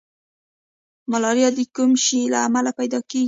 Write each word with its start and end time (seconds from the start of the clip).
ملاریا 1.11 1.49
د 1.57 1.59
کوم 1.75 1.91
شي 2.05 2.19
له 2.33 2.37
امله 2.47 2.71
پیدا 2.79 2.99
کیږي 3.09 3.19